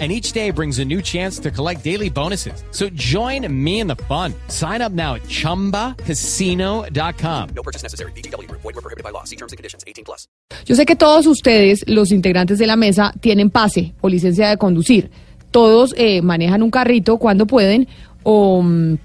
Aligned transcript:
and 0.00 0.10
each 0.10 0.32
day 0.32 0.50
brings 0.50 0.80
a 0.80 0.84
new 0.84 1.00
chance 1.00 1.38
to 1.38 1.52
collect 1.52 1.84
daily 1.84 2.10
bonuses. 2.10 2.64
So 2.72 2.88
join 2.94 3.46
me 3.48 3.78
in 3.78 3.86
the 3.86 3.94
fun. 4.08 4.34
Sign 4.48 4.82
up 4.82 4.90
now 4.90 5.14
at 5.14 5.22
ChumbaCasino.com. 5.28 7.48
No 7.54 7.62
purchase 7.62 7.84
necessary. 7.84 8.10
BGW. 8.16 8.50
Void 8.50 8.64
were 8.64 8.72
prohibited 8.72 9.04
by 9.04 9.10
law. 9.10 9.22
See 9.22 9.36
terms 9.36 9.52
and 9.52 9.56
conditions. 9.56 9.84
18 9.86 10.04
plus. 10.04 10.26
Yo 10.66 10.74
sé 10.74 10.84
que 10.84 10.96
todos 10.96 11.26
ustedes, 11.26 11.84
los 11.86 12.10
integrantes 12.10 12.58
de 12.58 12.66
la 12.66 12.74
mesa, 12.76 13.12
tienen 13.20 13.50
pase 13.50 13.94
o 14.00 14.08
licencia 14.08 14.48
de 14.48 14.56
conducir. 14.56 15.10
Todos 15.50 15.94
eh, 15.96 16.22
manejan 16.22 16.64
un 16.64 16.70
carrito 16.70 17.18
cuando 17.18 17.46
pueden 17.46 17.86
o, 18.24 18.62
mm, 18.62 18.96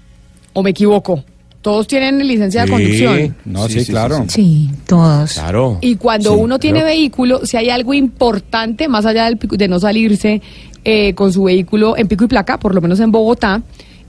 o 0.54 0.62
me 0.62 0.70
equivoco. 0.70 1.22
Todos 1.62 1.86
tienen 1.86 2.26
licencia 2.26 2.64
de 2.64 2.70
conducción. 2.70 3.36
No, 3.44 3.68
sí, 3.68 3.84
claro. 3.84 4.24
Sí, 4.28 4.70
todos. 4.86 5.34
Claro. 5.34 5.76
Y 5.82 5.96
cuando 5.96 6.32
Sí, 6.34 6.40
uno 6.40 6.58
tiene 6.58 6.78
pero- 6.80 6.86
vehículo, 6.90 7.44
si 7.44 7.56
hay 7.58 7.68
algo 7.68 7.92
importante, 7.92 8.88
más 8.88 9.04
allá 9.04 9.26
del 9.26 9.36
pico- 9.36 9.56
de 9.56 9.68
no 9.68 9.78
salirse 9.78 10.40
eh, 10.84 11.12
con 11.14 11.30
su 11.30 11.42
vehículo 11.44 11.98
en 11.98 12.08
pico 12.08 12.24
y 12.24 12.28
placa, 12.28 12.58
por 12.58 12.74
lo 12.74 12.80
menos 12.80 12.98
en 13.00 13.12
Bogotá, 13.12 13.60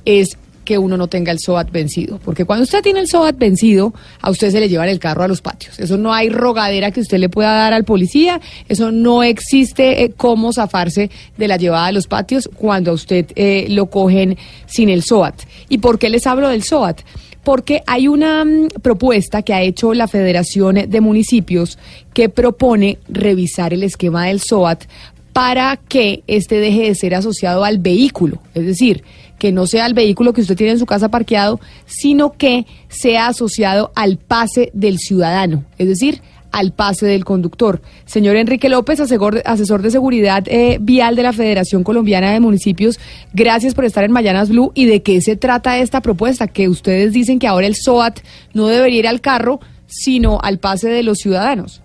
es 0.06 0.38
que 0.64 0.78
uno 0.78 0.96
no 0.96 1.08
tenga 1.08 1.34
el 1.34 1.40
SOAT 1.40 1.70
vencido. 1.72 2.20
Porque 2.24 2.46
cuando 2.46 2.64
usted 2.64 2.82
tiene 2.82 3.02
el 3.02 3.08
SOAT 3.10 3.36
vencido, 3.38 3.94
a 4.22 4.30
usted 4.30 4.52
se 4.52 4.60
le 4.62 4.70
llevan 4.70 4.88
el 4.88 5.00
carro 5.00 5.24
a 5.24 5.28
los 5.28 5.42
patios. 5.42 5.78
Eso 5.80 5.98
no 5.98 6.14
hay 6.14 6.30
rogadera 6.30 6.92
que 6.92 7.02
usted 7.02 7.18
le 7.18 7.28
pueda 7.28 7.52
dar 7.52 7.74
al 7.74 7.84
policía. 7.84 8.40
Eso 8.70 8.92
no 8.94 9.24
existe 9.24 10.04
eh, 10.04 10.14
cómo 10.16 10.54
zafarse 10.54 11.10
de 11.38 11.48
la 11.50 11.58
llevada 11.58 11.88
a 11.88 11.92
los 11.92 12.08
patios 12.08 12.50
cuando 12.56 12.92
a 12.92 12.94
usted 12.94 13.26
eh, 13.36 13.66
lo 13.70 13.88
cogen 13.88 14.38
sin 14.68 14.88
el 14.90 15.04
SOAT. 15.04 15.36
¿Y 15.68 15.80
por 15.80 16.00
qué 16.00 16.10
les 16.10 16.26
hablo 16.26 16.48
del 16.48 16.64
SOAT? 16.64 17.02
Porque 17.44 17.82
hay 17.88 18.08
una 18.08 18.44
mm, 18.46 18.68
propuesta 18.82 19.42
que 19.42 19.54
ha 19.54 19.62
hecho 19.62 19.94
la 19.94 20.08
Federación 20.08 20.76
de 20.88 21.02
Municipios 21.02 21.78
que 22.14 22.30
propone 22.30 23.00
revisar 23.08 23.74
el 23.74 23.84
esquema 23.84 24.28
del 24.28 24.40
SOAT 24.40 24.86
para 25.34 25.78
que 25.78 26.24
este 26.28 26.56
deje 26.56 26.84
de 26.84 26.96
ser 26.96 27.16
asociado 27.16 27.64
al 27.64 27.78
vehículo, 27.78 28.40
es 28.54 28.66
decir, 28.66 29.04
que 29.40 29.52
no 29.52 29.66
sea 29.66 29.86
el 29.88 29.94
vehículo 29.94 30.34
que 30.34 30.42
usted 30.42 30.56
tiene 30.56 30.74
en 30.74 30.80
su 30.80 30.86
casa 30.86 31.10
parqueado, 31.10 31.60
sino 31.86 32.34
que 32.34 32.68
sea 32.90 33.28
asociado 33.28 33.92
al 33.96 34.18
pase 34.18 34.70
del 34.74 35.00
ciudadano, 35.00 35.64
es 35.78 35.88
decir, 35.88 36.22
al 36.52 36.74
pase 36.74 37.06
del 37.06 37.26
conductor. 37.26 37.82
Señor 38.06 38.36
Enrique 38.36 38.70
López, 38.70 39.00
asesor, 39.00 39.42
asesor 39.46 39.82
de 39.82 39.92
seguridad 39.92 40.44
eh, 40.48 40.78
vial 40.82 41.16
de 41.16 41.24
la 41.24 41.34
Federación 41.34 41.84
Colombiana 41.84 42.32
de 42.32 42.40
Municipios, 42.40 43.00
gracias 43.34 43.76
por 43.76 43.86
estar 43.86 44.04
en 44.04 44.12
Mayanas 44.12 44.50
Blue. 44.50 44.72
¿Y 44.76 44.86
de 44.86 45.02
qué 45.02 45.22
se 45.22 45.36
trata 45.36 45.78
esta 45.78 46.02
propuesta? 46.02 46.48
Que 46.48 46.70
ustedes 46.70 47.14
dicen 47.14 47.40
que 47.40 47.48
ahora 47.48 47.68
el 47.68 47.76
SOAT 47.76 48.20
no 48.54 48.68
debería 48.68 49.00
ir 49.00 49.08
al 49.08 49.22
carro, 49.22 49.60
sino 49.88 50.40
al 50.42 50.60
pase 50.60 50.90
de 50.90 51.04
los 51.04 51.18
ciudadanos. 51.18 51.82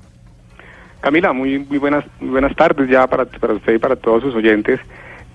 Camila, 1.01 1.33
muy, 1.33 1.59
muy 1.59 1.79
buenas, 1.79 2.05
muy 2.21 2.31
buenas 2.31 2.57
tardes 2.57 2.89
ya 2.91 3.07
para 3.07 3.25
usted 3.25 3.75
y 3.75 3.79
para 3.79 3.97
todos 3.97 4.23
sus 4.23 4.35
oyentes. 4.35 4.81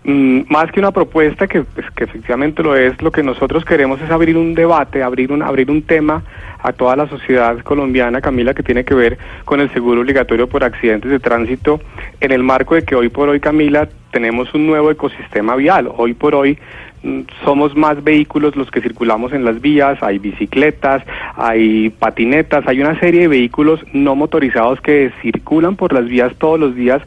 Mm, 0.04 0.42
más 0.50 0.72
que 0.72 0.80
una 0.80 0.92
propuesta 0.92 1.46
que, 1.46 1.62
pues, 1.62 1.86
que 1.92 2.06
efectivamente 2.06 2.64
lo 2.64 2.76
es, 2.76 3.00
lo 3.04 3.12
que 3.12 3.22
nosotros 3.22 3.64
queremos 3.64 4.02
es 4.02 4.10
abrir 4.10 4.36
un 4.36 4.56
debate, 4.56 5.04
abrir 5.04 5.32
un, 5.32 5.44
abrir 5.44 5.70
un 5.70 5.84
tema 5.84 6.24
a 6.58 6.74
toda 6.74 6.96
la 6.96 7.08
sociedad 7.08 7.60
colombiana, 7.60 8.20
Camila, 8.20 8.56
que 8.56 8.64
tiene 8.64 8.84
que 8.84 8.96
ver 8.96 9.20
con 9.46 9.60
el 9.62 9.72
seguro 9.74 10.02
obligatorio 10.02 10.48
por 10.48 10.64
accidentes 10.64 11.12
de 11.12 11.20
tránsito, 11.20 11.80
en 12.20 12.32
el 12.32 12.42
marco 12.42 12.74
de 12.74 12.84
que 12.84 12.96
hoy 12.96 13.10
por 13.10 13.30
hoy, 13.30 13.40
Camila, 13.40 13.88
tenemos 14.12 14.52
un 14.56 14.66
nuevo 14.66 14.90
ecosistema 14.90 15.56
vial. 15.56 15.92
Hoy 15.96 16.16
por 16.16 16.34
hoy 16.34 16.58
mm, 17.04 17.22
somos 17.46 17.76
más 17.76 18.04
vehículos 18.04 18.56
los 18.56 18.72
que 18.72 18.82
circulamos 18.82 19.34
en 19.34 19.46
las 19.46 19.62
vías, 19.62 20.02
hay 20.02 20.18
bicicletas, 20.18 21.04
hay 21.36 21.90
patinetas, 21.90 22.68
hay 22.68 22.82
una 22.82 23.00
serie 23.00 23.22
de 23.22 23.28
vehículos 23.28 23.80
no 23.94 24.16
motorizados 24.16 24.82
que 24.82 25.12
circulan 25.22 25.76
por 25.76 25.94
las 25.94 26.06
vías 26.06 26.36
todos 26.38 26.60
los 26.60 26.76
días 26.76 27.02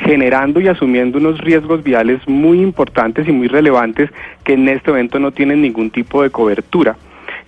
generando 0.00 0.60
y 0.60 0.68
asumiendo 0.68 1.18
unos 1.18 1.38
riesgos 1.38 1.82
viales 1.82 2.20
muy 2.26 2.60
importantes 2.60 3.28
y 3.28 3.32
muy 3.32 3.48
relevantes 3.48 4.10
que 4.44 4.54
en 4.54 4.68
este 4.68 4.90
momento 4.90 5.18
no 5.18 5.30
tienen 5.30 5.62
ningún 5.62 5.90
tipo 5.90 6.22
de 6.22 6.30
cobertura. 6.30 6.96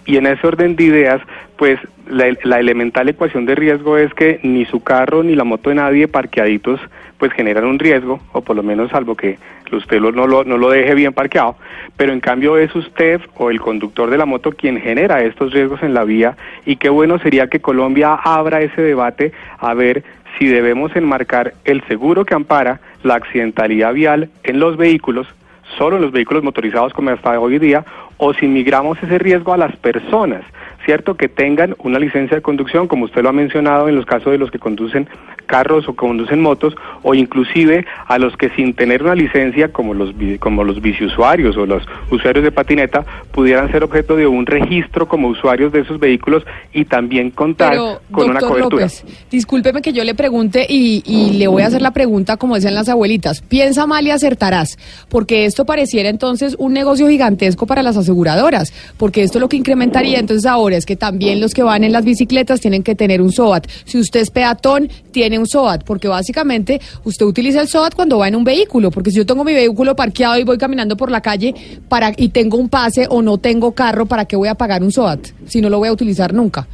Y 0.04 0.16
en 0.16 0.26
ese 0.26 0.46
orden 0.46 0.76
de 0.76 0.84
ideas, 0.84 1.20
pues 1.58 1.80
la, 2.08 2.58
elemental 2.58 3.08
ecuación 3.08 3.44
de 3.44 3.56
riesgo 3.56 3.98
es 3.98 4.14
que 4.14 4.38
ni 4.44 4.64
su 4.64 4.82
carro 4.82 5.24
ni 5.24 5.34
la 5.34 5.42
moto 5.42 5.70
de 5.70 5.76
nadie 5.76 6.06
parqueaditos 6.06 6.80
pues 7.19 7.32
generan 7.32 7.64
un 7.64 7.80
riesgo, 7.80 8.20
o 8.32 8.42
por 8.42 8.54
lo 8.54 8.62
menos 8.62 8.92
salvo 8.92 9.16
que 9.16 9.38
usted 9.72 10.00
no, 10.00 10.12
lo, 10.12 10.44
no 10.44 10.56
lo 10.56 10.70
deje 10.70 10.94
bien 10.94 11.12
parqueado, 11.12 11.56
pero 11.96 12.12
en 12.12 12.20
cambio 12.20 12.56
es 12.56 12.72
usted 12.76 13.20
o 13.36 13.50
el 13.50 13.60
conductor 13.60 14.08
de 14.08 14.16
la 14.16 14.24
moto 14.24 14.52
quien 14.52 14.80
genera 14.80 15.20
estos 15.24 15.52
riesgos 15.52 15.82
en 15.82 15.94
la 15.94 16.04
vía. 16.04 16.36
Y 16.64 16.76
qué 16.76 16.88
bueno 16.88 17.19
sería 17.19 17.48
que 17.48 17.60
Colombia 17.60 18.14
abra 18.14 18.60
ese 18.60 18.80
debate 18.80 19.32
a 19.58 19.75
ver 19.75 20.04
si 20.38 20.46
debemos 20.46 20.94
enmarcar 20.94 21.54
el 21.64 21.82
seguro 21.88 22.25
que 22.25 22.34
ampara 22.34 22.80
la 23.02 23.16
accidentalidad 23.16 23.92
vial 23.94 24.30
en 24.44 24.60
los 24.60 24.76
vehículos, 24.76 25.26
solo 25.76 25.96
en 25.96 26.02
los 26.02 26.12
vehículos 26.12 26.44
motorizados 26.44 26.92
como 26.92 27.10
hasta 27.10 27.38
hoy 27.40 27.58
día, 27.58 27.84
o 28.16 28.32
si 28.32 28.46
migramos 28.46 29.02
ese 29.02 29.19
riesgo 29.19 29.52
a 29.52 29.56
las 29.56 29.76
personas, 29.76 30.42
¿cierto? 30.88 31.16
Que 31.16 31.28
tengan 31.28 31.76
una 31.81 31.99
licencia 31.99 32.38
de 32.38 32.41
conducción, 32.41 32.88
como 32.88 33.04
usted 33.04 33.21
lo 33.21 33.28
ha 33.28 33.32
mencionado 33.34 33.91
en 33.91 33.94
los 33.94 34.06
casos 34.06 34.32
de 34.32 34.38
los 34.38 34.50
que 34.50 34.59
conducen 34.59 35.06
carros 35.44 35.87
o 35.87 35.94
conducen 35.94 36.41
motos, 36.41 36.75
o 37.03 37.15
inclusive 37.15 37.84
a 38.06 38.19
los 38.19 38.37
que 38.38 38.49
sin 38.50 38.72
tener 38.72 39.03
una 39.03 39.15
licencia, 39.15 39.71
como 39.71 39.93
los, 39.93 40.15
como 40.41 40.65
los 40.65 40.81
biciusuarios 40.81 41.59
o 41.59 41.66
los 41.66 41.82
usuarios 42.10 42.43
de 42.43 42.53
patineta, 42.53 43.04
pudieran 43.32 43.71
ser 43.71 43.84
objeto 43.84 44.16
de 44.16 44.26
un 44.26 44.47
registro 44.47 45.06
como 45.09 45.28
usuarios 45.28 45.72
de 45.72 45.81
esos 45.81 45.99
vehículos 45.99 46.43
y 46.72 46.87
también 46.87 47.31
contar 47.32 47.72
Pero, 47.72 48.00
con 48.10 48.31
una 48.31 48.41
cobertura. 48.41 48.84
López, 48.84 49.05
discúlpeme 49.31 49.82
que 49.82 49.93
yo 49.93 50.05
le 50.05 50.15
pregunte 50.15 50.66
y, 50.69 51.03
y 51.05 51.38
le 51.38 51.49
voy 51.49 51.62
a 51.62 51.66
hacer 51.66 51.82
la 51.82 51.91
pregunta 51.91 52.38
como 52.38 52.55
decían 52.55 52.75
las 52.75 52.88
abuelitas. 52.88 53.43
Piensa 53.43 53.87
mal 53.87 54.06
y 54.06 54.10
acertarás, 54.10 54.78
porque 55.10 55.44
esto 55.44 55.66
pareciera 55.66 56.09
entonces 56.09 56.56
un 56.59 56.72
negocio 56.72 57.09
gigantesco 57.09 57.66
para 57.66 57.82
las 57.82 57.99
aseguradoras, 57.99 58.72
porque 58.97 59.22
esto 59.22 59.38
lo 59.38 59.50
que 59.50 59.56
incrementaría 59.59 60.19
entonces 60.19 60.47
ahora 60.47 60.77
es 60.78 60.86
que 60.86 60.96
también 60.96 61.40
los 61.40 61.52
que 61.52 61.62
van 61.62 61.84
en 61.84 61.92
las 61.92 62.04
bicicletas 62.04 62.60
tienen 62.60 62.82
que 62.82 62.94
tener 62.94 63.20
un 63.20 63.32
SOAT. 63.32 63.66
Si 63.84 63.98
usted 63.98 64.20
es 64.20 64.30
peatón, 64.30 64.88
tiene 65.10 65.38
un 65.38 65.46
SOAT, 65.46 65.84
porque 65.84 66.08
básicamente 66.08 66.80
usted 67.04 67.26
utiliza 67.26 67.60
el 67.60 67.68
SOAT 67.68 67.94
cuando 67.94 68.18
va 68.18 68.28
en 68.28 68.36
un 68.36 68.44
vehículo, 68.44 68.90
porque 68.90 69.10
si 69.10 69.18
yo 69.18 69.26
tengo 69.26 69.44
mi 69.44 69.52
vehículo 69.52 69.94
parqueado 69.94 70.38
y 70.38 70.44
voy 70.44 70.58
caminando 70.58 70.96
por 70.96 71.10
la 71.10 71.20
calle 71.20 71.54
para 71.88 72.12
y 72.16 72.30
tengo 72.30 72.56
un 72.56 72.68
pase 72.68 73.06
o 73.10 73.22
no 73.22 73.38
tengo 73.38 73.72
carro, 73.72 74.06
¿para 74.06 74.24
qué 74.24 74.36
voy 74.36 74.48
a 74.48 74.54
pagar 74.54 74.82
un 74.82 74.92
SOAT 74.92 75.28
si 75.46 75.60
no 75.60 75.68
lo 75.68 75.78
voy 75.78 75.88
a 75.88 75.92
utilizar 75.92 76.32
nunca? 76.32 76.66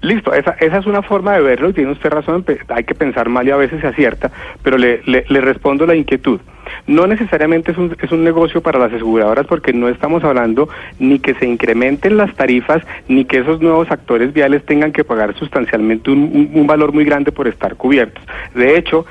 Listo, 0.00 0.32
esa, 0.32 0.52
esa 0.60 0.78
es 0.78 0.86
una 0.86 1.02
forma 1.02 1.34
de 1.34 1.42
verlo 1.42 1.70
y 1.70 1.72
tiene 1.72 1.90
usted 1.90 2.10
razón, 2.10 2.44
hay 2.68 2.84
que 2.84 2.94
pensar 2.94 3.28
mal 3.28 3.46
y 3.48 3.50
a 3.50 3.56
veces 3.56 3.80
se 3.80 3.88
acierta, 3.88 4.30
pero 4.62 4.78
le, 4.78 5.02
le, 5.06 5.24
le 5.28 5.40
respondo 5.40 5.86
la 5.86 5.96
inquietud. 5.96 6.40
No 6.86 7.06
necesariamente 7.06 7.72
es 7.72 7.78
un, 7.78 7.96
es 8.00 8.10
un 8.12 8.24
negocio 8.24 8.60
para 8.62 8.78
las 8.78 8.92
aseguradoras 8.92 9.46
porque 9.46 9.72
no 9.72 9.88
estamos 9.88 10.24
hablando 10.24 10.68
ni 10.98 11.18
que 11.18 11.34
se 11.34 11.46
incrementen 11.46 12.16
las 12.16 12.34
tarifas 12.34 12.82
ni 13.08 13.24
que 13.24 13.38
esos 13.38 13.60
nuevos 13.60 13.90
actores 13.90 14.32
viales 14.32 14.64
tengan 14.64 14.92
que 14.92 15.04
pagar 15.04 15.34
sustancialmente 15.38 16.10
un, 16.10 16.18
un- 16.18 16.50
un 16.54 16.66
valor 16.66 16.92
muy 16.92 17.04
grande 17.04 17.32
por 17.32 17.48
estar 17.48 17.76
cubiertos. 17.76 18.22
De 18.54 18.76
hecho, 18.76 19.06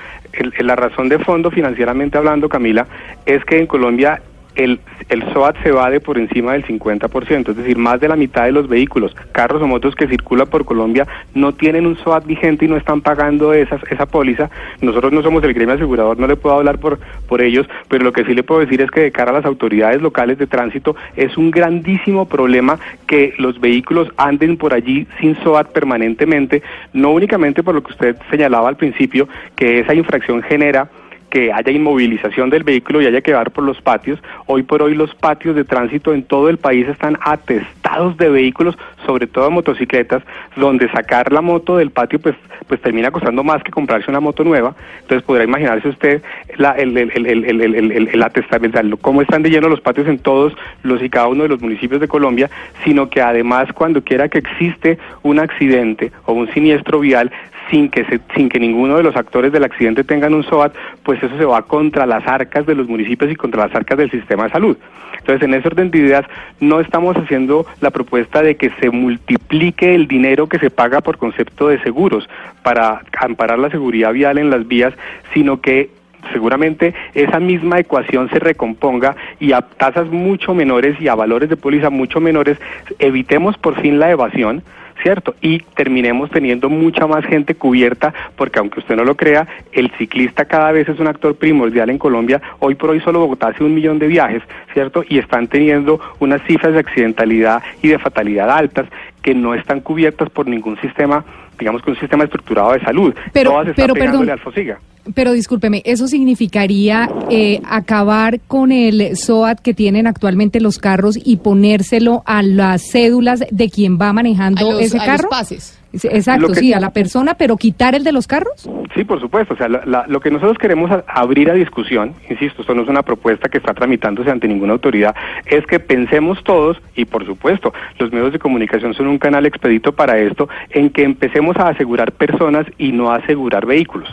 la 0.60 0.76
razón 0.76 1.10
de 1.10 1.20
fondo 1.20 1.50
financieramente 1.52 2.18
hablando, 2.18 2.48
Camila, 2.50 2.86
es 3.26 3.44
que 3.46 3.58
en 3.58 3.66
Colombia 3.68 4.22
el, 4.58 4.80
el 5.10 5.24
SOAT 5.34 5.56
se 5.64 5.72
va 5.72 5.90
de 5.90 6.00
por 6.00 6.18
encima 6.18 6.54
del 6.54 6.66
50%, 6.66 7.50
es 7.50 7.56
decir, 7.56 7.78
más 7.78 8.00
de 8.02 8.08
la 8.08 8.16
mitad 8.16 8.46
de 8.46 8.52
los 8.52 8.68
vehículos, 8.68 9.16
carros 9.32 9.62
o 9.62 9.68
motos 9.68 9.96
que 9.96 10.08
circulan 10.08 10.48
por 10.48 10.66
Colombia 10.66 11.08
no 11.34 11.54
tienen 11.54 11.86
un 11.86 11.98
SOAT 11.98 12.26
vigente 12.26 12.66
y 12.66 12.68
no 12.68 12.78
están 12.78 13.02
pagando 13.02 13.54
esas, 13.54 13.82
esa 13.90 14.06
póliza. 14.06 14.50
Nosotros 14.82 15.14
no 15.14 15.22
somos 15.22 15.44
el 15.44 15.54
gremio 15.54 15.76
asegurador, 15.76 16.20
no 16.20 16.28
le 16.28 16.36
puedo 16.36 16.56
hablar 16.56 16.80
por, 16.80 17.00
por 17.28 17.42
ellos, 17.42 17.68
pero 17.88 18.04
lo 18.04 18.12
que 18.12 18.26
sí 18.26 18.34
le 18.34 18.44
puedo 18.44 18.62
decir 18.62 18.82
es 18.82 18.92
que 18.92 19.02
de 19.02 19.12
cara 19.12 19.32
a 19.32 19.36
las 19.36 19.46
autoridades 19.46 20.02
locales 20.02 20.38
de 20.38 20.48
tránsito 20.48 20.96
es 21.16 21.38
un 21.38 21.52
grandísimo 21.52 22.28
problema 22.28 22.80
que 23.06 23.34
los 23.38 23.60
vehículos 23.60 24.10
anden 24.18 24.58
por 24.58 24.74
allí 24.74 25.08
sin 25.20 25.36
SOAT 25.44 25.72
permanentemente, 25.72 26.64
no 26.94 27.12
únicamente 27.12 27.64
por 27.64 27.76
lo 27.76 27.84
que 27.84 27.92
usted 27.92 28.16
señalaba 28.30 28.70
al 28.70 28.78
principio, 28.78 29.28
que 29.56 29.80
esa 29.80 29.94
infracción 29.94 30.42
genera 30.42 30.90
que 31.30 31.52
haya 31.52 31.72
inmovilización 31.72 32.50
del 32.50 32.64
vehículo 32.64 33.02
y 33.02 33.08
haya 33.08 33.22
que 33.22 33.32
dar 33.32 33.52
por 33.52 33.64
los 33.64 33.82
patios. 33.82 34.20
Hoy 34.46 34.64
por 34.64 34.82
hoy 34.82 34.96
los 34.96 35.14
patios 35.16 35.56
de 35.56 35.64
tránsito 35.64 36.14
en 36.14 36.24
todo 36.24 36.50
el 36.50 36.58
país 36.58 36.88
están 36.88 37.18
atestados 37.22 38.18
de 38.18 38.30
vehículos, 38.30 38.78
sobre 39.06 39.28
todo 39.28 39.52
motocicletas, 39.52 40.24
donde 40.56 40.90
sacar 40.90 41.32
la 41.32 41.42
moto 41.42 41.78
del 41.78 41.92
patio 41.92 42.20
pues, 42.20 42.36
pues 42.68 42.82
termina 42.82 43.12
costando 43.12 43.44
más 43.44 43.64
que 43.64 43.72
comprarse 43.72 44.10
una 44.10 44.20
moto 44.20 44.44
nueva. 44.44 44.76
Entonces 45.02 45.24
podrá 45.24 45.44
imaginarse 45.44 45.90
usted 45.90 46.22
el, 46.58 46.98
el, 46.98 47.10
el, 47.26 48.98
cómo 49.02 49.22
están 49.22 49.44
de 49.44 49.50
lleno 49.50 49.70
los 49.70 49.82
patios 49.82 50.08
en 50.08 50.20
todos 50.20 50.54
los 50.84 51.02
y 51.02 51.10
cada 51.10 51.28
uno 51.28 51.44
de 51.44 51.50
los 51.50 51.62
municipios 51.62 52.02
de 52.02 52.08
Colombia, 52.08 52.50
sino 52.84 53.10
que 53.10 53.22
además 53.22 53.72
cuando 53.74 54.04
quiera 54.04 54.30
que 54.30 54.40
existe 54.40 54.98
un 55.24 55.40
accidente 55.40 56.12
o 56.26 56.34
un 56.34 56.52
siniestro 56.54 57.00
vial, 57.00 57.32
sin 57.70 57.90
que, 57.90 58.06
se, 58.06 58.20
sin 58.36 58.50
que 58.50 58.60
ninguno 58.60 58.98
de 58.98 59.04
los 59.04 59.16
actores 59.16 59.52
del 59.52 59.64
accidente 59.64 60.04
tengan 60.04 60.34
un 60.34 60.44
SOAT, 60.44 60.74
pues 61.04 61.17
pues 61.20 61.32
eso 61.32 61.40
se 61.40 61.46
va 61.46 61.62
contra 61.64 62.06
las 62.06 62.26
arcas 62.28 62.66
de 62.66 62.76
los 62.76 62.88
municipios 62.88 63.32
y 63.32 63.36
contra 63.36 63.66
las 63.66 63.76
arcas 63.76 63.98
del 63.98 64.12
sistema 64.12 64.46
de 64.46 64.52
salud. 64.52 64.78
Entonces, 65.18 65.44
en 65.44 65.54
ese 65.54 65.68
orden 65.68 65.92
de 65.92 65.98
ideas, 65.98 66.26
no 66.60 66.80
estamos 66.80 67.18
haciendo 67.18 67.66
la 67.82 67.90
propuesta 67.90 68.42
de 68.42 68.56
que 68.56 68.70
se 68.80 68.90
multiplique 68.92 69.96
el 69.96 70.08
dinero 70.08 70.48
que 70.48 70.60
se 70.60 70.70
paga 70.70 71.02
por 71.02 71.18
concepto 71.18 71.68
de 71.68 71.82
seguros 71.82 72.30
para 72.64 73.02
amparar 73.20 73.60
la 73.60 73.70
seguridad 73.70 74.14
vial 74.14 74.38
en 74.38 74.50
las 74.50 74.68
vías, 74.68 74.94
sino 75.34 75.60
que 75.60 75.90
seguramente 76.32 76.94
esa 77.14 77.40
misma 77.40 77.80
ecuación 77.80 78.30
se 78.30 78.40
recomponga 78.40 79.16
y 79.40 79.54
a 79.54 79.62
tasas 79.62 80.08
mucho 80.08 80.54
menores 80.54 81.00
y 81.00 81.08
a 81.08 81.16
valores 81.16 81.50
de 81.50 81.58
póliza 81.58 81.90
mucho 81.90 82.20
menores 82.20 82.58
evitemos 83.00 83.58
por 83.58 83.80
fin 83.82 84.00
la 84.00 84.12
evasión, 84.12 84.64
¿cierto? 85.08 85.36
Y 85.40 85.60
terminemos 85.74 86.30
teniendo 86.32 86.70
mucha 86.70 87.08
más 87.08 87.24
gente 87.24 87.56
cubierta, 87.56 88.14
porque 88.36 88.60
aunque 88.60 88.82
usted 88.82 88.98
no 88.98 89.06
lo 89.06 89.16
crea, 89.16 89.48
el 89.72 89.90
ciclista 89.98 90.44
cada 90.44 90.74
vez 90.74 90.90
es 90.90 91.00
un 91.00 91.08
actor 91.08 91.34
primordial 91.36 91.90
en 91.90 91.98
Colombia. 91.98 92.42
Hoy 92.60 92.76
por 92.76 92.90
hoy 92.90 93.00
solo 93.00 93.22
Bogotá 93.22 93.48
hace 93.48 93.64
un 93.64 93.74
millón 93.74 94.00
de 94.00 94.08
viajes, 94.08 94.44
¿cierto? 94.74 95.06
Y 95.08 95.20
están 95.20 95.48
teniendo 95.48 96.02
unas 96.20 96.42
cifras 96.42 96.74
de 96.74 96.80
accidentalidad 96.80 97.64
y 97.82 97.88
de 97.88 98.00
fatalidad 98.00 98.50
altas 98.50 98.90
que 99.22 99.34
no 99.34 99.54
están 99.54 99.80
cubiertas 99.80 100.30
por 100.30 100.46
ningún 100.46 100.78
sistema, 100.82 101.24
digamos 101.60 101.82
que 101.82 101.92
un 101.92 102.00
sistema 102.00 102.24
estructurado 102.26 102.74
de 102.74 102.80
salud. 102.82 103.14
Pero, 103.34 103.52
Todas 103.52 103.68
están 103.68 103.84
pero 103.84 103.94
pegándole 103.94 104.28
perdón, 104.28 104.40
al 104.40 104.40
fosiga. 104.40 104.80
pero 105.14 105.32
discúlpeme, 105.34 105.82
¿eso 105.86 106.08
significaría 106.08 107.10
eh, 107.30 107.62
acabar 107.70 108.40
con 108.48 108.72
el 108.72 109.16
SOAT 109.18 109.60
que 109.62 109.74
tienen 109.74 110.08
actualmente 110.08 110.60
los 110.60 110.78
carros 110.78 111.18
y 111.24 111.38
ponérselo 111.38 112.24
a 112.26 112.42
las 112.44 112.82
cédulas 112.92 113.44
de 113.52 113.70
quien 113.70 113.98
va 114.00 114.14
manejando 114.14 114.70
A 114.70 114.74
los- 114.74 114.82
ese 114.82 114.98
a 114.98 115.06
los 115.06 115.06
carro? 115.18 115.30
pases. 115.30 115.77
Exacto, 115.94 116.48
que- 116.50 116.56
sí, 116.56 116.74
a 116.74 116.80
la 116.80 116.92
persona, 116.92 117.34
pero 117.36 117.56
quitar 117.58 117.96
el 117.96 118.04
de 118.04 118.12
los 118.12 118.28
carros. 118.28 118.70
Sí, 118.96 119.04
por 119.04 119.20
supuesto. 119.20 119.54
O 119.54 119.58
sea, 119.58 119.68
la- 119.70 119.84
la- 119.86 120.06
lo 120.08 120.20
que 120.20 120.30
nosotros 120.32 120.58
queremos 120.58 120.92
a- 120.92 121.04
abrir 121.08 121.50
a 121.50 121.54
discusión, 121.54 122.14
insisto, 122.30 122.62
esto 122.62 122.74
no 122.76 122.84
es 122.84 122.90
una 122.90 123.04
propuesta 123.04 123.50
que 123.50 123.58
está 123.58 123.74
tramitándose 123.74 124.30
ante 124.30 124.48
ninguna 124.48 124.74
autoridad, 124.74 125.16
es 125.46 125.66
que 125.66 125.80
pensemos 125.80 126.44
todos, 126.44 126.78
y 126.96 127.06
por 127.06 127.26
supuesto, 127.26 127.74
los 128.00 128.12
medios 128.12 128.34
de 128.34 128.40
comunicación 128.40 128.94
son 128.94 129.08
un 129.08 129.18
canal 129.20 129.46
expedito 129.46 129.92
para 129.94 130.18
esto, 130.18 130.50
en 130.72 130.90
que 130.90 131.04
empecemos 131.04 131.56
a 131.58 131.70
asegurar 131.70 132.12
personas 132.12 132.66
y 132.78 132.92
no 132.92 133.12
a 133.12 133.18
asegurar 133.18 133.66
vehículos. 133.66 134.10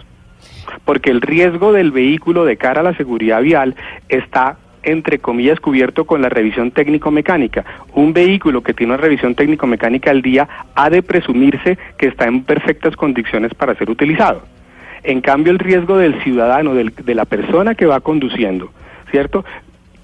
Porque 0.84 1.10
el 1.10 1.20
riesgo 1.20 1.72
del 1.72 1.90
vehículo 1.92 2.44
de 2.44 2.56
cara 2.56 2.80
a 2.80 2.84
la 2.84 2.96
seguridad 2.96 3.42
vial 3.42 3.74
está 4.08 4.56
entre 4.84 5.18
comillas 5.18 5.60
cubierto 5.60 6.04
con 6.04 6.22
la 6.22 6.28
revisión 6.28 6.70
técnico-mecánica. 6.70 7.64
Un 7.94 8.12
vehículo 8.12 8.62
que 8.62 8.74
tiene 8.74 8.92
una 8.94 9.02
revisión 9.02 9.34
técnico-mecánica 9.34 10.10
al 10.10 10.22
día 10.22 10.48
ha 10.74 10.90
de 10.90 11.02
presumirse 11.02 11.78
que 11.98 12.06
está 12.06 12.26
en 12.26 12.42
perfectas 12.44 12.96
condiciones 12.96 13.52
para 13.54 13.74
ser 13.74 13.90
utilizado. 13.90 14.42
En 15.02 15.20
cambio, 15.20 15.52
el 15.52 15.58
riesgo 15.58 15.98
del 15.98 16.22
ciudadano, 16.22 16.74
del- 16.74 16.94
de 16.94 17.14
la 17.14 17.24
persona 17.24 17.74
que 17.74 17.86
va 17.86 18.00
conduciendo, 18.00 18.70
¿cierto? 19.10 19.44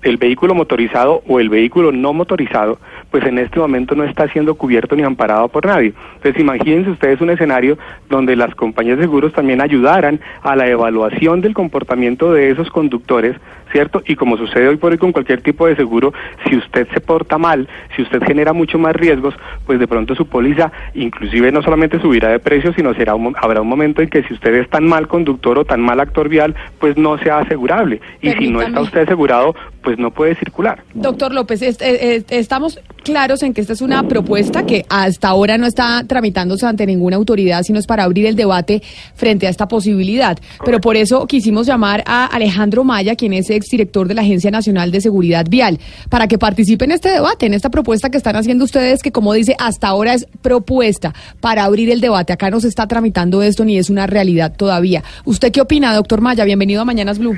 El 0.02 0.16
vehículo 0.16 0.54
motorizado 0.54 1.22
o 1.28 1.40
el 1.40 1.50
vehículo 1.50 1.92
no 1.92 2.14
motorizado, 2.14 2.78
pues 3.10 3.22
en 3.26 3.38
este 3.38 3.60
momento 3.60 3.94
no 3.94 4.04
está 4.04 4.28
siendo 4.28 4.54
cubierto 4.54 4.96
ni 4.96 5.02
amparado 5.02 5.48
por 5.48 5.66
nadie. 5.66 5.92
Entonces, 6.16 6.40
imagínense 6.40 6.90
ustedes 6.90 7.20
un 7.20 7.28
escenario 7.28 7.76
donde 8.08 8.34
las 8.34 8.54
compañías 8.54 8.96
de 8.96 9.04
seguros 9.04 9.32
también 9.34 9.60
ayudaran 9.60 10.18
a 10.42 10.56
la 10.56 10.68
evaluación 10.68 11.42
del 11.42 11.52
comportamiento 11.52 12.32
de 12.32 12.50
esos 12.50 12.70
conductores, 12.70 13.36
¿cierto? 13.72 14.02
Y 14.06 14.16
como 14.16 14.36
sucede 14.36 14.68
hoy 14.68 14.76
por 14.76 14.92
hoy 14.92 14.98
con 14.98 15.12
cualquier 15.12 15.42
tipo 15.42 15.66
de 15.66 15.76
seguro, 15.76 16.12
si 16.48 16.56
usted 16.56 16.86
se 16.92 17.00
porta 17.00 17.38
mal, 17.38 17.68
si 17.96 18.02
usted 18.02 18.22
genera 18.22 18.52
mucho 18.52 18.78
más 18.78 18.94
riesgos, 18.94 19.34
pues 19.66 19.78
de 19.78 19.86
pronto 19.86 20.14
su 20.14 20.26
póliza 20.26 20.70
inclusive 20.94 21.52
no 21.52 21.62
solamente 21.62 22.00
subirá 22.00 22.28
de 22.28 22.38
precio, 22.38 22.72
sino 22.74 22.94
será 22.94 23.14
un 23.14 23.34
habrá 23.40 23.60
un 23.60 23.68
momento 23.68 24.02
en 24.02 24.08
que 24.08 24.22
si 24.24 24.34
usted 24.34 24.54
es 24.54 24.68
tan 24.70 24.86
mal 24.86 25.08
conductor 25.08 25.58
o 25.58 25.64
tan 25.64 25.80
mal 25.80 26.00
actor 26.00 26.28
vial, 26.28 26.54
pues 26.78 26.96
no 26.96 27.18
sea 27.18 27.38
asegurable. 27.38 28.00
Y 28.22 28.30
si 28.32 28.48
no 28.48 28.60
está 28.62 28.80
usted 28.80 29.00
asegurado, 29.02 29.54
pues 29.82 29.98
no 29.98 30.10
puede 30.10 30.34
circular. 30.34 30.82
Doctor 30.94 31.32
López, 31.32 31.62
est- 31.62 31.80
eh, 31.82 32.16
eh, 32.16 32.22
estamos 32.30 32.78
claros 33.02 33.42
en 33.42 33.54
que 33.54 33.62
esta 33.62 33.72
es 33.72 33.80
una 33.80 34.02
propuesta 34.06 34.66
que 34.66 34.84
hasta 34.90 35.28
ahora 35.28 35.56
no 35.56 35.66
está 35.66 36.04
tramitándose 36.06 36.66
ante 36.66 36.84
ninguna 36.86 37.16
autoridad, 37.16 37.62
sino 37.62 37.78
es 37.78 37.86
para 37.86 38.04
abrir 38.04 38.26
el 38.26 38.36
debate 38.36 38.82
frente 39.14 39.46
a 39.46 39.50
esta 39.50 39.66
posibilidad. 39.68 40.36
Pero 40.64 40.80
por 40.80 40.96
eso 40.96 41.26
quisimos 41.26 41.66
llamar 41.66 42.02
a 42.06 42.26
Alejandro 42.26 42.84
Maya, 42.84 43.14
quien 43.16 43.32
es 43.32 43.48
exdirector 43.60 44.08
de 44.08 44.14
la 44.14 44.22
Agencia 44.22 44.50
Nacional 44.50 44.90
de 44.90 45.00
Seguridad 45.00 45.46
Vial, 45.48 45.78
para 46.08 46.26
que 46.26 46.38
participe 46.38 46.84
en 46.84 46.92
este 46.92 47.10
debate, 47.10 47.46
en 47.46 47.54
esta 47.54 47.70
propuesta 47.70 48.10
que 48.10 48.16
están 48.16 48.36
haciendo 48.36 48.64
ustedes, 48.64 49.02
que 49.02 49.12
como 49.12 49.32
dice, 49.32 49.54
hasta 49.58 49.88
ahora 49.88 50.14
es 50.14 50.26
propuesta 50.42 51.14
para 51.40 51.64
abrir 51.64 51.90
el 51.90 52.00
debate. 52.00 52.32
Acá 52.32 52.50
no 52.50 52.60
se 52.60 52.68
está 52.68 52.86
tramitando 52.86 53.42
esto 53.42 53.64
ni 53.64 53.78
es 53.78 53.90
una 53.90 54.06
realidad 54.06 54.54
todavía. 54.56 55.02
¿Usted 55.24 55.52
qué 55.52 55.60
opina, 55.60 55.94
doctor 55.94 56.20
Maya? 56.20 56.44
Bienvenido 56.44 56.82
a 56.82 56.84
Mañanas 56.84 57.18
Blue. 57.18 57.36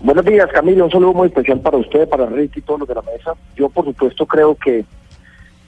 Buenos 0.00 0.24
días, 0.24 0.48
Camilo. 0.52 0.86
Un 0.86 0.90
saludo 0.90 1.14
muy 1.14 1.28
especial 1.28 1.60
para 1.60 1.76
usted, 1.76 2.08
para 2.08 2.26
Ricky 2.26 2.58
y 2.58 2.62
todos 2.62 2.80
los 2.80 2.88
de 2.88 2.94
la 2.96 3.02
mesa. 3.02 3.34
Yo, 3.56 3.68
por 3.68 3.84
supuesto, 3.84 4.26
creo 4.26 4.56
que 4.56 4.84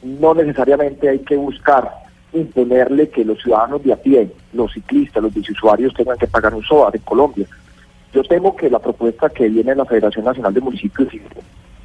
no 0.03 0.35
necesariamente 0.35 1.09
hay 1.09 1.21
que 1.21 1.37
buscar 1.37 1.89
imponerle 2.33 3.09
que 3.09 3.25
los 3.25 3.41
ciudadanos 3.41 3.83
de 3.85 3.93
a 3.93 3.97
pie, 3.97 4.29
los 4.53 4.73
ciclistas, 4.73 5.23
los 5.23 5.33
biciusuarios 5.33 5.95
tengan 5.95 6.19
que 6.19 6.27
pagar 6.27 6.53
un 6.53 6.65
SOA 6.65 6.91
en 6.95 7.01
Colombia. 7.03 7.47
Yo 8.15 8.23
temo 8.23 8.55
que 8.55 8.71
la 8.71 8.79
propuesta 8.79 9.29
que 9.29 9.49
viene 9.49 9.73
de 9.73 9.77
la 9.77 9.85
Federación 9.85 10.25
Nacional 10.25 10.55
de 10.55 10.61
Municipios 10.61 11.09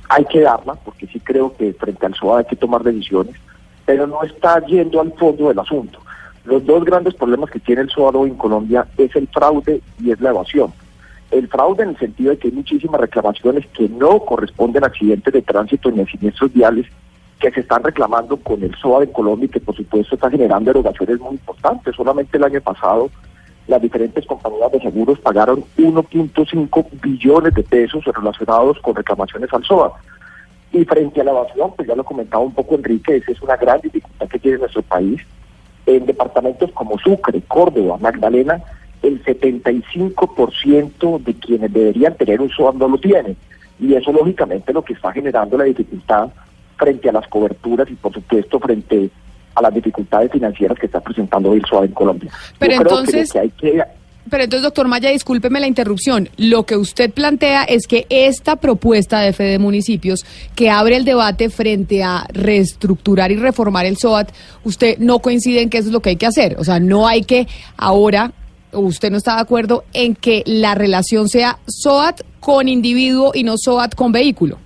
hay 0.09 0.25
que 0.25 0.41
darla, 0.41 0.75
porque 0.75 1.07
sí 1.07 1.19
creo 1.19 1.55
que 1.57 1.73
frente 1.73 2.05
al 2.05 2.13
SOA 2.13 2.39
hay 2.39 2.45
que 2.45 2.55
tomar 2.55 2.83
decisiones, 2.83 3.35
pero 3.83 4.05
no 4.05 4.21
está 4.21 4.63
yendo 4.67 5.01
al 5.01 5.11
fondo 5.13 5.47
del 5.47 5.57
asunto. 5.57 5.99
Los 6.45 6.63
dos 6.65 6.85
grandes 6.85 7.15
problemas 7.15 7.49
que 7.49 7.59
tiene 7.59 7.81
el 7.81 7.89
SOA 7.89 8.27
en 8.27 8.35
Colombia 8.35 8.85
es 8.95 9.15
el 9.15 9.27
fraude 9.27 9.81
y 9.99 10.11
es 10.11 10.21
la 10.21 10.29
evasión. 10.29 10.71
El 11.31 11.47
fraude 11.47 11.81
en 11.81 11.89
el 11.89 11.97
sentido 11.97 12.29
de 12.29 12.37
que 12.37 12.49
hay 12.49 12.53
muchísimas 12.53 13.01
reclamaciones 13.01 13.65
que 13.67 13.89
no 13.89 14.19
corresponden 14.19 14.83
a 14.83 14.87
accidentes 14.87 15.33
de 15.33 15.41
tránsito 15.41 15.89
ni 15.89 16.01
a 16.01 16.05
siniestros 16.05 16.53
viales 16.53 16.85
que 17.39 17.49
se 17.51 17.61
están 17.61 17.83
reclamando 17.83 18.37
con 18.37 18.61
el 18.61 18.75
SOA 18.75 19.01
de 19.01 19.11
Colombia 19.11 19.47
y 19.47 19.49
que 19.49 19.59
por 19.61 19.75
supuesto 19.75 20.13
está 20.13 20.29
generando 20.29 20.69
erogaciones 20.69 21.19
muy 21.19 21.31
importantes. 21.31 21.95
Solamente 21.95 22.37
el 22.37 22.43
año 22.43 22.61
pasado 22.61 23.09
las 23.69 23.81
diferentes 23.83 24.25
compañías 24.25 24.71
de 24.71 24.81
seguros 24.81 25.19
pagaron 25.19 25.63
1.5 25.77 26.87
billones 27.03 27.53
de 27.53 27.61
pesos 27.61 28.03
relacionados 28.03 28.79
con 28.79 28.95
reclamaciones 28.95 29.53
al 29.53 29.63
SOA. 29.63 29.93
Y 30.71 30.83
frente 30.85 31.21
a 31.21 31.23
la 31.23 31.31
evasión, 31.31 31.73
pues 31.75 31.87
ya 31.87 31.95
lo 31.95 32.03
comentaba 32.03 32.43
un 32.43 32.53
poco 32.53 32.75
Enrique, 32.75 33.17
esa 33.17 33.31
es 33.31 33.41
una 33.43 33.57
gran 33.57 33.79
dificultad 33.81 34.27
que 34.27 34.39
tiene 34.39 34.57
nuestro 34.57 34.81
país. 34.81 35.21
En 35.85 36.07
departamentos 36.07 36.71
como 36.71 36.97
Sucre, 36.97 37.41
Córdoba, 37.47 37.97
Magdalena, 38.01 38.59
el 39.03 39.23
75% 39.23 41.23
de 41.23 41.33
quienes 41.35 41.71
deberían 41.71 42.15
tener 42.15 42.41
un 42.41 42.49
SOA 42.49 42.73
no 42.73 42.87
lo 42.87 42.97
tienen. 42.97 43.37
Y 43.79 43.93
eso 43.93 44.11
lógicamente 44.11 44.73
lo 44.73 44.83
que 44.83 44.93
está 44.93 45.11
generando 45.11 45.59
la 45.59 45.65
dificultad 45.65 46.29
frente 46.75 47.07
a 47.07 47.13
las 47.13 47.27
coberturas 47.27 47.87
y 47.89 47.93
por 47.93 48.13
supuesto 48.13 48.59
frente 48.59 49.11
a 49.59 49.61
las 49.63 49.73
dificultades 49.73 50.31
financieras 50.31 50.77
que 50.79 50.85
está 50.87 50.99
presentando 50.99 51.53
el 51.53 51.63
SOA 51.65 51.85
en 51.85 51.91
Colombia. 51.91 52.31
Pero 52.57 52.73
Yo 52.73 52.77
creo 52.79 52.89
que 52.89 52.93
lo 52.95 52.99
entonces- 53.01 53.31
que 53.31 53.39
hay 53.39 53.49
que 53.49 53.83
Pero 54.29 54.43
entonces, 54.43 54.63
doctor 54.63 54.87
Maya, 54.87 55.09
discúlpeme 55.09 55.59
la 55.59 55.65
interrupción. 55.67 56.29
Lo 56.37 56.63
que 56.63 56.77
usted 56.77 57.11
plantea 57.11 57.63
es 57.63 57.87
que 57.87 58.05
esta 58.09 58.57
propuesta 58.57 59.21
de 59.21 59.33
Fede 59.33 59.57
Municipios, 59.57 60.23
que 60.55 60.69
abre 60.69 60.97
el 60.97 61.03
debate 61.05 61.49
frente 61.49 62.03
a 62.03 62.25
reestructurar 62.31 63.31
y 63.31 63.37
reformar 63.37 63.87
el 63.87 63.97
SOAT, 63.97 64.29
usted 64.63 64.97
no 64.99 65.17
coincide 65.19 65.61
en 65.63 65.69
que 65.71 65.79
eso 65.79 65.87
es 65.87 65.93
lo 65.93 66.01
que 66.01 66.11
hay 66.11 66.15
que 66.17 66.27
hacer. 66.27 66.57
O 66.59 66.63
sea, 66.63 66.79
no 66.79 67.07
hay 67.07 67.23
que 67.23 67.47
ahora, 67.75 68.31
usted 68.71 69.09
no 69.09 69.17
está 69.17 69.35
de 69.35 69.41
acuerdo 69.41 69.83
en 69.93 70.13
que 70.13 70.43
la 70.45 70.75
relación 70.75 71.27
sea 71.27 71.57
SOAT 71.65 72.21
con 72.39 72.67
individuo 72.67 73.31
y 73.33 73.43
no 73.43 73.57
SOAT 73.57 73.95
con 73.95 74.11
vehículo. 74.11 74.59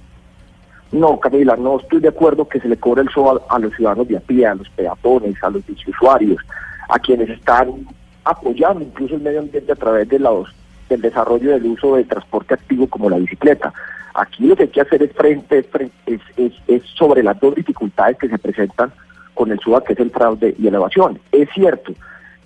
No, 0.94 1.20
Camila, 1.20 1.56
no 1.56 1.80
estoy 1.80 2.02
de 2.02 2.10
acuerdo 2.10 2.48
que 2.48 2.60
se 2.60 2.68
le 2.68 2.78
cobre 2.78 3.02
el 3.02 3.10
SOA 3.10 3.42
a 3.50 3.58
los 3.58 3.74
ciudadanos 3.74 4.08
de 4.08 4.18
a 4.18 4.20
pie, 4.20 4.46
a 4.46 4.54
los 4.54 4.70
peatones, 4.70 5.36
a 5.44 5.50
los 5.50 5.64
usuarios, 5.88 6.40
a 6.88 7.00
quienes 7.00 7.32
están 7.32 7.88
apoyando 8.24 8.84
incluso 8.84 9.16
el 9.16 9.22
medio 9.22 9.40
ambiente 9.40 9.72
a 9.72 9.76
través 9.76 10.08
de 10.08 10.20
del 10.20 11.02
desarrollo 11.02 11.52
del 11.52 11.66
uso 11.66 11.96
de 11.96 12.04
transporte 12.04 12.54
activo 12.54 12.86
como 12.86 13.10
la 13.10 13.18
bicicleta. 13.18 13.74
Aquí 14.14 14.46
lo 14.46 14.56
que 14.56 14.64
hay 14.64 14.70
que 14.70 14.82
hacer 14.82 15.02
es 15.02 15.12
frente, 15.14 15.66
es, 16.06 16.84
sobre 16.96 17.24
las 17.24 17.40
dos 17.40 17.56
dificultades 17.56 18.18
que 18.20 18.30
se 18.30 18.38
presentan 18.38 18.94
con 19.34 19.52
el 19.52 19.60
SUA, 19.60 19.84
que 19.84 19.94
es 19.94 20.00
el 20.00 20.12
fraude 20.12 20.54
y 20.60 20.70
la 20.70 20.78
evasión. 20.78 21.20
Es 21.32 21.50
cierto 21.56 21.94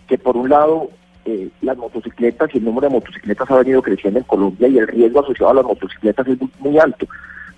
que 0.08 0.18
por 0.18 0.38
un 0.38 0.48
lado 0.48 0.90
eh, 1.26 1.50
las 1.62 1.76
motocicletas 1.76 2.50
y 2.54 2.60
el 2.60 2.64
número 2.64 2.88
de 2.88 2.94
motocicletas 2.94 3.52
ha 3.52 3.58
venido 3.58 3.82
creciendo 3.82 4.20
en 4.20 4.26
Colombia 4.26 4.70
y 4.70 4.78
el 4.78 4.88
riesgo 4.88 5.20
asociado 5.20 5.52
a 5.52 5.56
las 5.56 5.66
motocicletas 5.66 6.26
es 6.30 6.38
muy 6.60 6.80
alto. 6.80 7.06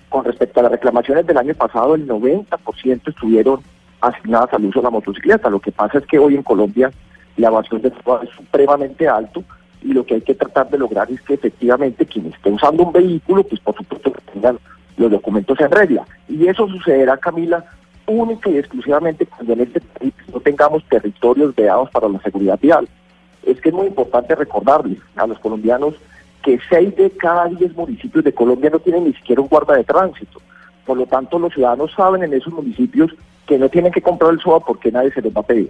Con 0.09 0.25
respecto 0.25 0.59
a 0.59 0.63
las 0.63 0.71
reclamaciones 0.71 1.25
del 1.25 1.37
año 1.37 1.53
pasado, 1.53 1.95
el 1.95 2.07
90% 2.07 3.07
estuvieron 3.07 3.61
asignadas 4.01 4.53
al 4.53 4.65
uso 4.65 4.79
de 4.79 4.83
la 4.83 4.89
motocicleta. 4.89 5.49
Lo 5.49 5.59
que 5.59 5.71
pasa 5.71 5.99
es 5.99 6.05
que 6.05 6.19
hoy 6.19 6.35
en 6.35 6.43
Colombia 6.43 6.91
la 7.37 7.47
evasión 7.47 7.81
de 7.81 7.91
SUA 8.03 8.21
es 8.23 8.29
supremamente 8.31 9.07
alto 9.07 9.43
y 9.81 9.93
lo 9.93 10.05
que 10.05 10.15
hay 10.15 10.21
que 10.21 10.35
tratar 10.35 10.69
de 10.69 10.77
lograr 10.77 11.09
es 11.09 11.21
que 11.21 11.35
efectivamente 11.35 12.05
quien 12.05 12.27
esté 12.27 12.51
usando 12.51 12.83
un 12.83 12.91
vehículo, 12.91 13.43
pues 13.43 13.61
por 13.61 13.75
supuesto 13.75 14.11
que 14.11 14.21
tengan 14.33 14.59
los 14.97 15.11
documentos 15.11 15.59
en 15.61 15.71
regla. 15.71 16.05
Y 16.27 16.47
eso 16.47 16.67
sucederá, 16.67 17.15
Camila, 17.17 17.63
única 18.07 18.49
y 18.49 18.57
exclusivamente 18.57 19.25
cuando 19.25 19.53
en 19.53 19.61
este 19.61 19.79
país 19.81 20.13
no 20.33 20.39
tengamos 20.41 20.83
territorios 20.89 21.55
vedados 21.55 21.89
para 21.91 22.09
la 22.09 22.19
seguridad 22.19 22.59
vial. 22.59 22.89
Es 23.45 23.61
que 23.61 23.69
es 23.69 23.75
muy 23.75 23.87
importante 23.87 24.35
recordarles 24.35 24.99
a 25.15 25.25
los 25.27 25.39
colombianos 25.39 25.95
que 26.43 26.59
seis 26.69 26.95
de 26.95 27.09
cada 27.11 27.47
diez 27.47 27.75
municipios 27.75 28.23
de 28.23 28.33
Colombia 28.33 28.69
no 28.69 28.79
tienen 28.79 29.05
ni 29.05 29.13
siquiera 29.13 29.41
un 29.41 29.47
guarda 29.47 29.75
de 29.75 29.83
tránsito. 29.83 30.41
Por 30.85 30.97
lo 30.97 31.05
tanto, 31.05 31.37
los 31.37 31.53
ciudadanos 31.53 31.91
saben 31.95 32.23
en 32.23 32.33
esos 32.33 32.53
municipios 32.53 33.11
que 33.45 33.57
no 33.57 33.69
tienen 33.69 33.91
que 33.91 34.01
comprar 34.01 34.31
el 34.31 34.39
SOA 34.39 34.59
porque 34.61 34.91
nadie 34.91 35.11
se 35.11 35.21
les 35.21 35.35
va 35.35 35.41
a 35.41 35.45
pedir. 35.45 35.69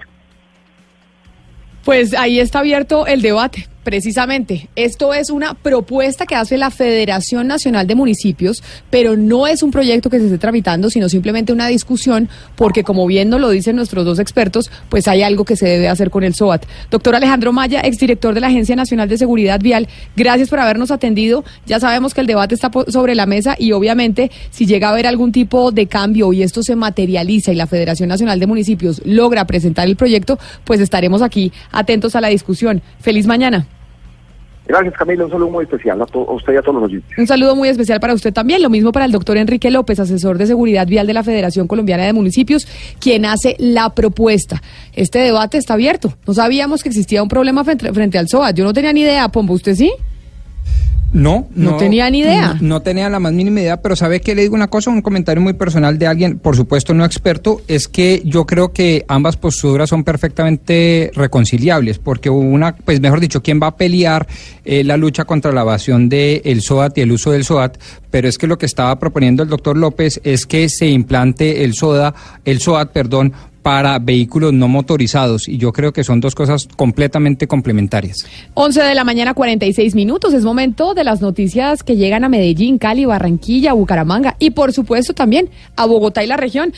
Pues 1.83 2.13
ahí 2.13 2.39
está 2.39 2.59
abierto 2.59 3.07
el 3.07 3.21
debate. 3.21 3.67
Precisamente, 3.89 4.69
esto 4.75 5.15
es 5.15 5.31
una 5.31 5.55
propuesta 5.55 6.27
que 6.27 6.35
hace 6.35 6.59
la 6.59 6.69
Federación 6.69 7.47
Nacional 7.47 7.87
de 7.87 7.95
Municipios, 7.95 8.61
pero 8.91 9.17
no 9.17 9.47
es 9.47 9.63
un 9.63 9.71
proyecto 9.71 10.11
que 10.11 10.19
se 10.19 10.25
esté 10.25 10.37
tramitando, 10.37 10.91
sino 10.91 11.09
simplemente 11.09 11.53
una 11.53 11.65
discusión, 11.65 12.29
porque 12.55 12.83
como 12.83 13.07
bien 13.07 13.29
nos 13.29 13.41
lo 13.41 13.49
dicen 13.49 13.75
nuestros 13.75 14.05
dos 14.05 14.19
expertos, 14.19 14.69
pues 14.89 15.07
hay 15.07 15.23
algo 15.23 15.43
que 15.43 15.55
se 15.55 15.65
debe 15.65 15.87
hacer 15.87 16.11
con 16.11 16.23
el 16.23 16.35
SOAT. 16.35 16.67
Doctor 16.91 17.15
Alejandro 17.15 17.51
Maya, 17.51 17.81
exdirector 17.81 18.35
de 18.35 18.41
la 18.41 18.49
Agencia 18.49 18.75
Nacional 18.75 19.09
de 19.09 19.17
Seguridad 19.17 19.59
Vial, 19.59 19.87
gracias 20.15 20.49
por 20.49 20.59
habernos 20.59 20.91
atendido. 20.91 21.43
Ya 21.65 21.79
sabemos 21.79 22.13
que 22.13 22.21
el 22.21 22.27
debate 22.27 22.53
está 22.53 22.69
sobre 22.89 23.15
la 23.15 23.25
mesa 23.25 23.55
y 23.57 23.71
obviamente 23.71 24.29
si 24.51 24.67
llega 24.67 24.89
a 24.89 24.91
haber 24.91 25.07
algún 25.07 25.31
tipo 25.31 25.71
de 25.71 25.87
cambio 25.87 26.31
y 26.31 26.43
esto 26.43 26.61
se 26.61 26.75
materializa 26.75 27.51
y 27.51 27.55
la 27.55 27.65
Federación 27.65 28.09
Nacional 28.09 28.39
de 28.39 28.45
Municipios 28.45 29.01
logra 29.03 29.47
presentar 29.47 29.87
el 29.87 29.95
proyecto, 29.95 30.37
pues 30.63 30.79
estaremos 30.79 31.23
aquí 31.23 31.51
atentos 31.71 32.15
a 32.15 32.21
la 32.21 32.27
discusión. 32.27 32.83
Feliz 32.99 33.25
mañana. 33.25 33.65
Gracias, 34.69 34.93
Camila. 34.93 35.25
Un 35.25 35.31
saludo 35.31 35.49
muy 35.49 35.63
especial 35.63 35.99
a, 35.99 36.05
usted 36.05 36.53
y 36.53 36.57
a 36.57 36.61
todos 36.61 36.75
los 36.75 36.83
oyentes. 36.83 37.17
Un 37.17 37.25
saludo 37.25 37.55
muy 37.55 37.69
especial 37.69 37.99
para 37.99 38.13
usted 38.13 38.31
también. 38.31 38.61
Lo 38.61 38.69
mismo 38.69 38.91
para 38.91 39.05
el 39.05 39.11
doctor 39.11 39.35
Enrique 39.37 39.71
López, 39.71 39.99
asesor 39.99 40.37
de 40.37 40.45
seguridad 40.45 40.85
vial 40.85 41.07
de 41.07 41.13
la 41.13 41.23
Federación 41.23 41.67
Colombiana 41.67 42.05
de 42.05 42.13
Municipios, 42.13 42.67
quien 42.99 43.25
hace 43.25 43.55
la 43.57 43.89
propuesta. 43.95 44.61
Este 44.93 45.17
debate 45.17 45.57
está 45.57 45.73
abierto. 45.73 46.13
No 46.27 46.35
sabíamos 46.35 46.83
que 46.83 46.89
existía 46.89 47.23
un 47.23 47.29
problema 47.29 47.63
frente, 47.63 47.91
frente 47.93 48.19
al 48.19 48.27
SOA. 48.27 48.51
Yo 48.51 48.63
no 48.63 48.71
tenía 48.71 48.93
ni 48.93 49.01
idea, 49.01 49.27
Pombo. 49.29 49.55
¿Usted 49.55 49.73
sí? 49.73 49.91
No, 51.11 51.47
no, 51.55 51.77
tenía 51.77 52.09
ni 52.09 52.19
idea. 52.19 52.57
No, 52.61 52.81
tenía 52.81 53.09
la 53.09 53.19
más 53.19 53.33
mínima 53.33 53.61
idea, 53.61 53.81
pero 53.81 53.95
¿sabe 53.95 54.21
que 54.21 54.35
le 54.35 54.43
digo 54.43 54.53
una 54.53 54.67
cosa? 54.67 54.91
Un 54.91 55.01
comentario 55.01 55.41
muy 55.41 55.53
personal 55.53 55.97
de 55.97 56.05
alguien, 56.05 56.37
por 56.37 56.55
supuesto 56.55 56.93
no 56.93 57.03
experto, 57.03 57.61
es 57.67 57.87
que 57.87 58.21
yo 58.25 58.45
creo 58.45 58.73
que 58.73 59.05
ambas 59.07 59.35
posturas 59.35 59.89
son 59.89 60.03
perfectamente 60.03 61.11
reconciliables, 61.15 61.97
porque 61.97 62.29
una, 62.29 62.75
pues 62.75 63.01
mejor 63.01 63.19
dicho, 63.19 63.41
¿quién 63.41 63.59
va 63.61 63.67
a 63.67 63.75
pelear 63.75 64.27
eh, 64.63 64.83
la 64.83 64.97
lucha 64.97 65.25
contra 65.25 65.51
la 65.51 65.61
evasión 65.61 66.09
del 66.09 66.41
el 66.45 66.61
SOAT 66.61 66.97
y 66.99 67.01
el 67.01 67.11
uso 67.11 67.31
del 67.31 67.43
SOAT? 67.43 67.77
Pero 68.11 68.27
es 68.27 68.37
que 68.37 68.47
lo 68.47 68.57
que 68.57 68.65
estaba 68.65 68.97
proponiendo 68.99 69.43
el 69.43 69.49
doctor 69.49 69.77
López 69.77 70.21
es 70.23 70.45
que 70.45 70.69
se 70.69 70.87
implante 70.87 71.63
el 71.63 71.73
SODA, 71.73 72.13
el 72.45 72.59
SOAT, 72.59 72.91
perdón, 72.91 73.33
para 73.61 73.99
vehículos 73.99 74.53
no 74.53 74.67
motorizados 74.67 75.47
y 75.47 75.57
yo 75.57 75.71
creo 75.73 75.91
que 75.91 76.03
son 76.03 76.19
dos 76.19 76.35
cosas 76.35 76.67
completamente 76.75 77.47
complementarias. 77.47 78.25
11 78.53 78.81
de 78.83 78.95
la 78.95 79.03
mañana 79.03 79.33
46 79.33 79.95
minutos, 79.95 80.33
es 80.33 80.43
momento 80.43 80.93
de 80.93 81.03
las 81.03 81.21
noticias 81.21 81.83
que 81.83 81.95
llegan 81.95 82.23
a 82.23 82.29
Medellín, 82.29 82.77
Cali, 82.77 83.05
Barranquilla, 83.05 83.73
Bucaramanga 83.73 84.35
y 84.39 84.51
por 84.51 84.73
supuesto 84.73 85.13
también 85.13 85.49
a 85.75 85.85
Bogotá 85.85 86.23
y 86.23 86.27
la 86.27 86.37
región. 86.37 86.73